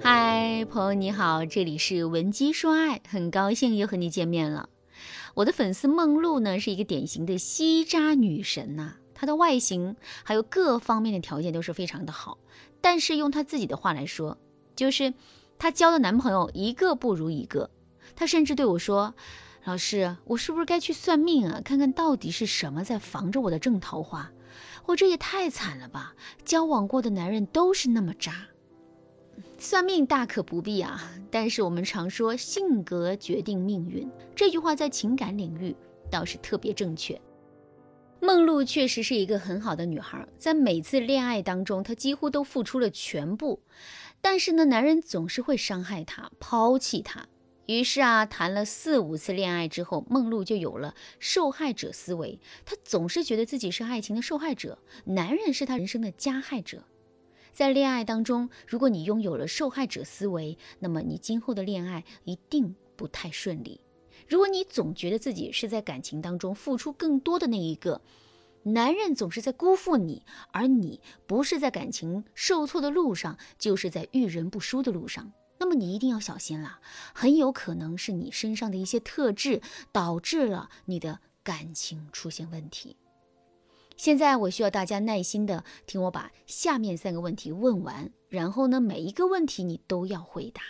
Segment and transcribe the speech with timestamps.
[0.00, 4.68] 嗨，朋友你好，这里是文姬说爱，很高兴又和你见面了。
[5.34, 12.38] 我的粉丝梦露呢，是一个典型的吸渣女神呐，她的外形还有各方面的条件都是非常的好，
[12.80, 14.38] 但是用她自己的话来说，
[14.76, 15.12] 就是
[15.58, 17.68] 她交的男朋友一个不如一个。
[18.14, 19.14] 她甚至对我说
[19.64, 24.30] ：“老师，我是不是该去算命啊，看看到底是什么在防着我的正桃花？
[24.86, 26.14] 我这也太惨了吧！
[26.44, 28.46] 交往过的男人都是那么渣。”
[29.58, 35.74] 算命大可不必啊，但是我们常说性格决定命运，这句话在情感领域
[36.10, 37.20] 倒是特别正确。
[38.20, 43.62] 梦露确实是一个很好的女孩，在每次恋爱当中，她几乎都付出了全部，
[44.20, 47.28] 但是呢，男人总是会伤害她，抛弃她。
[47.66, 56.82] 于是啊，谈了四五次恋爱之后，梦露就有了受害者思维，她总是觉得自己是爱情的受害者，男人是她人生的加害者。
[57.58, 63.80] 在恋爱当中，如果你拥有了受害者思维，那么你今后的恋爱一定不太顺利。
[64.28, 68.00] 如果你总觉得自己是在感情当中付出更多的那一个，
[68.62, 76.78] 男人总是在辜负你，而你不是在感情受挫的路上，就是在遇人不淑的路上，那么你一定要小心了，
[77.12, 82.96] 很有可能是你身上的一些特质导致了你的感情出现问题。
[83.98, 90.62] 现在我需要大家耐心的听我把下面三个问题问完，然后呢，每一个问题你都要回答。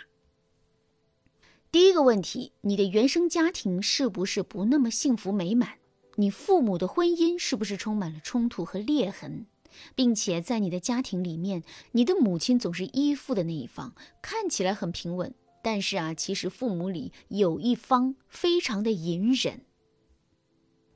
[1.71, 5.77] 第一个问题，你的原生家庭是不是不那么幸福美满？
[6.15, 9.45] 你父母的婚姻是不是充满了冲突和裂痕，
[9.93, 13.93] 并且在你的家庭里面，你的母亲总是依附的那一方，
[14.23, 19.61] 看起来很平稳，但是啊，其实父母里有一方非常的隐忍。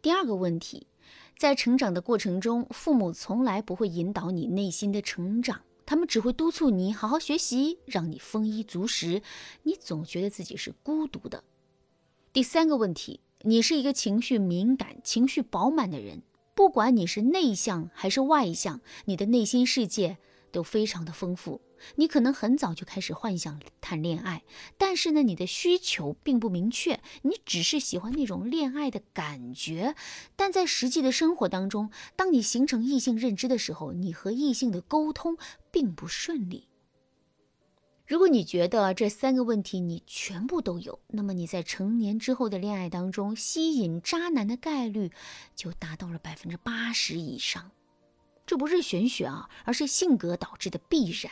[0.02, 0.88] 第二个问题。
[1.38, 9.22] 在成长的过程中，父母从来不会引导你内心的成长，他们只会督促你好好学习，让你丰衣足食。
[9.64, 11.44] 你总觉得自己是孤独的。
[12.32, 16.22] 第三个问题，你是一个情绪敏感、情绪饱满的人，
[16.56, 20.18] 不管你是内向还是外向，你的内心世界
[20.52, 21.62] 都非常的丰富。
[21.96, 24.44] 你可能很早就开始幻想谈恋爱，
[24.78, 29.96] 但是呢，你的需求并不明确，你只是喜欢那种恋爱的感觉。
[30.36, 35.38] 但在实际的生活当中，当你形成异性认知的时候，你和异性的沟通
[35.72, 36.68] 并不顺利。
[38.06, 45.12] 如果你觉得这三个问题你全部都有，那么你在成年之后的恋爱当中吸引渣男的概率
[45.56, 47.72] 就达到了百分之八十以上。
[48.46, 51.32] 这不是玄学啊，而是性格导致的必然。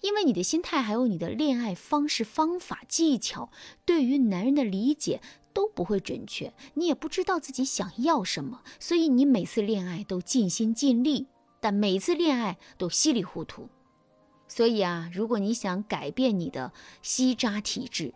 [0.00, 3.50] 因为你的心态，还有你的恋爱方式、方法、技巧，
[3.84, 5.20] 对于男人的理解
[5.52, 11.26] 都不会准确，你也不知道自己想要什么，所以你每次恋爱都尽心尽力，
[11.60, 13.68] 但每次恋爱都稀里糊涂。
[14.48, 16.72] 所以啊，如果你想改变你的
[17.02, 18.14] 吸渣体质，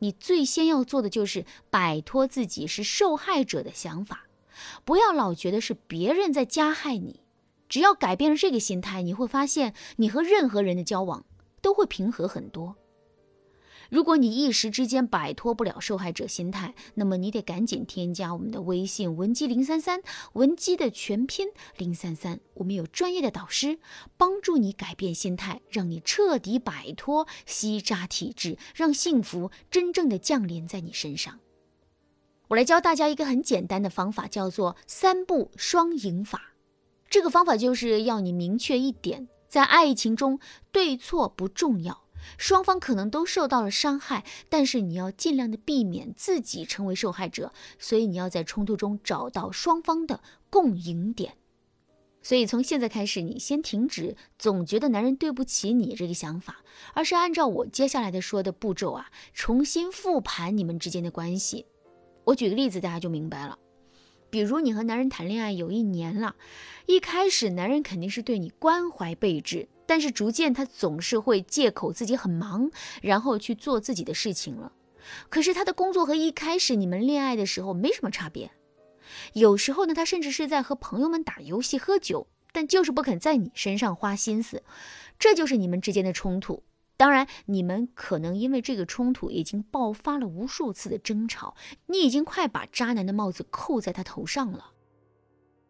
[0.00, 4.26] 你最先要做的就是摆脱自己是受害者的想法，
[4.84, 7.20] 不要老觉得是别人在加害你。
[7.70, 11.24] 只要改变了这个心态，你会发现你和任何人的交往
[11.62, 12.76] 都会平和很多。
[13.88, 20.00] 如果你一时之间摆脱不了受害者心态，那么你得赶紧添加我们的微信文姬零三三，
[20.34, 23.80] 文姬的全拼零三三，我们有专业的导师
[24.16, 31.40] 帮助你改变心态，让你彻底摆脱吸渣体质，让幸福真正的降临在你身上。
[32.48, 36.49] 我来教大家一个很简单的方法，叫做三步双赢法。
[37.10, 40.38] 这个方法就是要你明确一点，在爱情中
[40.70, 42.04] 对错不重要，
[42.38, 51.34] 双方可能都受到了伤害，但是你要尽量的避免自己成为受害者，所以你要在冲突中找到双方的共赢点。
[52.22, 56.58] 所以从现在开始，你先停止总觉得男人对不起你这个想法，
[56.94, 61.66] 而是按照我接下来的说的步骤啊，重新复盘你们之间的关系。
[62.24, 63.58] 我举个例子，大家就明白了。
[64.30, 66.36] 比如你和男人谈恋爱有一年了，
[66.86, 72.70] 一开始男人肯定是对你关怀备至，但是逐渐他总是会借口自己很忙，
[73.02, 74.72] 然后去做自己的事情了。
[75.28, 78.50] 可是他的工作和一开始你们恋爱的时候没什么差别，
[79.32, 84.62] 有时候呢，他甚至是在和朋友们打游戏喝酒，但就是不肯在你身上花心思，
[85.18, 86.62] 这就是你们之间的冲突。
[87.00, 91.56] 当然，你们可能因为这个冲突已经爆发了无数次的争吵，
[91.86, 94.72] 你已经快把渣男的帽子扣在他头上了。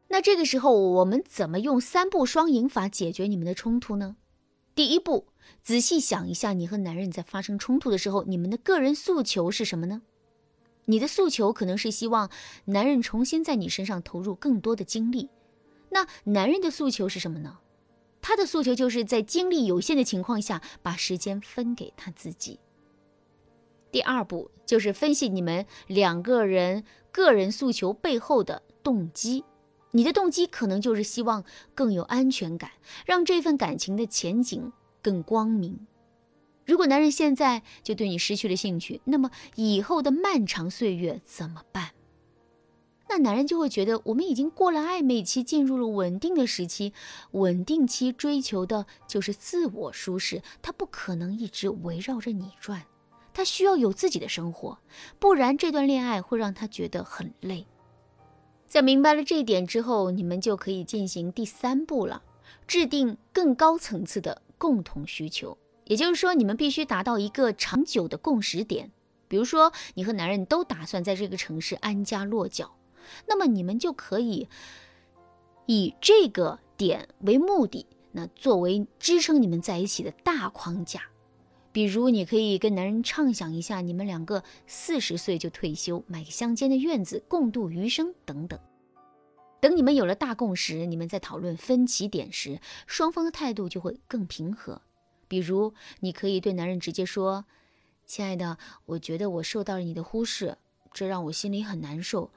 [0.09, 4.17] 那这个时候，我们怎么用三步双赢法解决你们的冲突呢？
[4.75, 5.29] 第一步，
[5.62, 10.03] 仔细想一下，你和男人在发生冲突的时候，你们的个人诉求是什么呢？
[10.87, 12.29] 你的诉求可能是希望
[12.65, 15.29] 男人重新在你身上投入更多的精力，
[15.91, 17.61] 那男人的诉求是什么呢？
[18.21, 22.61] 他的诉求就是在精力有限的情况下，把时间分给他自己。
[23.91, 29.45] 第二步就是分析你们两个人个人诉求背后的动机。
[29.93, 31.45] 你的动机可能就是希望
[31.75, 32.71] 更有安全感，
[33.05, 34.73] 让这份感情的前景
[35.03, 35.87] 更光明。
[36.65, 41.91] 如果男人现在就对你失去了兴趣，那么以后的漫长岁月怎么办？
[43.12, 46.93] 那男人就会觉得我们已经过了暧昧期，进入了稳定的时期。
[47.33, 52.85] 稳定期追求的就是自我舒适，他不可能一直围绕着你转，
[53.35, 54.79] 他需要有自己的生活，
[55.19, 57.67] 不然这段恋爱会让他觉得很累。
[58.69, 62.23] 在明白了这一点之后，你们就可以进行第三步了，
[62.69, 65.59] 制定更高层次的共同需求。
[65.87, 68.93] 也就是说，你们必须达到一个长久的共识点。
[69.27, 72.77] 比如说，你和男人都打算在这个城市安家落脚，
[73.26, 74.49] 那么你们就可以
[75.67, 81.02] 以这个点为目的，那作为支撑你们在一起的大框架。
[81.73, 88.58] 比如，你可以跟男人畅想一下，你们两个四十岁就退休，买个乡间的院子，共度余生等等。
[89.61, 94.82] 等你们有了大共识，你们在讨论分歧点时，双方的态度就会更平和。
[95.29, 97.44] 比如，你可以对男人直接说
[98.05, 100.58] ：“亲爱的，我觉得我受到了你的忽视，
[100.93, 102.32] 这让我心里很难受。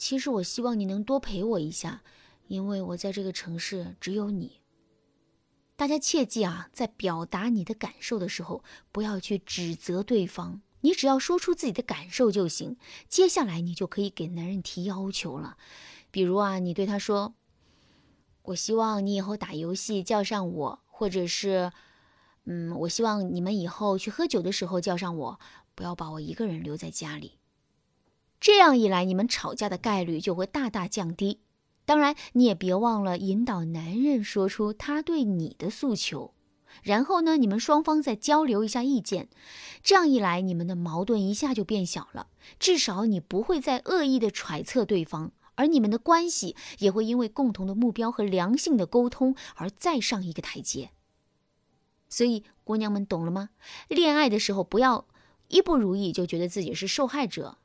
[0.00, 2.02] 其实，我希望你能多陪我一下，
[2.48, 4.62] 因为我在这个城市只有你。”
[5.76, 12.78] 大家切记啊，在表达你的感受的时候，不要去指责对方，你只要说出自己的感受就行。
[13.10, 15.58] 接下来你就可以给男人提要求了，
[16.10, 17.34] 比如啊，你对他说
[18.44, 21.70] ：“我希望你以后打游戏叫上我，或者是，
[22.46, 25.40] 嗯，我希望你们以后去喝酒的时候叫上我，
[25.74, 27.32] 不要把我一个人留在家里。”
[28.40, 31.40] 这样一来，你们吵架的概率就会大大降低。
[31.84, 36.32] 当然，你也别忘了引导男人说出他对你的诉求，
[36.82, 39.28] 然后呢，你们双方再交流一下意见，
[39.82, 42.28] 这样一来，你们的矛盾一下就变小了。
[42.58, 50.92] 至少你不会再恶意的揣测对方，而你们的关系也会因为共同的目标和良性的沟通而再上一个台阶。
[52.08, 53.50] 所以，姑娘们懂了吗？
[53.88, 55.06] 恋爱的时候不要
[55.48, 57.58] 一不如意就觉得自己是受害者。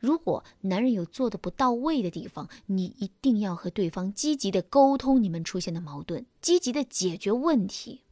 [0.00, 8.02] 如果男人有做的不到位的地方，你一定要和对方积极的沟通你们出现的矛盾，积极的解决问题。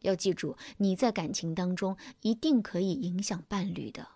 [0.00, 4.08] 要记住，你在感情当中一定可以影响伴侣的，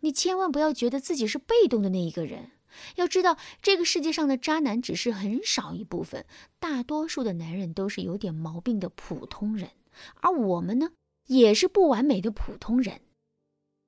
[0.00, 2.50] 你千万不要觉得自己是被动的那一个人。
[2.96, 6.24] 要知道，这个世界上的渣男只是很少一部分，
[6.58, 9.70] 大多数的男人都是有点毛病的普通人，
[10.20, 10.90] 而我们呢，
[11.26, 13.00] 也是不完美的普通人。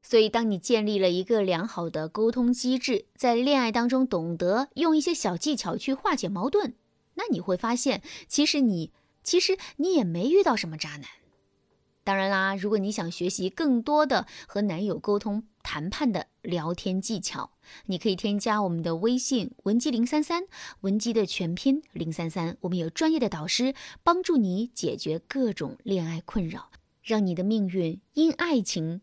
[0.02, 6.74] 所以，当你建立了一个良好的沟通机制，在恋爱当中懂得用一些小技巧去化解矛盾，
[7.14, 8.90] 那你会发现，其实你
[9.22, 11.04] 其实你也没遇到什么渣男。
[12.04, 17.52] 当然啦，如果你想学习更多的和男友沟通谈判的聊天技巧，
[17.86, 20.42] 你可以添加我们的微信文姬零三三，
[20.80, 23.72] 文姬的全拼零三三，我们有专业的导师
[24.02, 26.70] 帮助你解决各种恋爱困扰，
[27.04, 29.02] 让你的命运因爱情。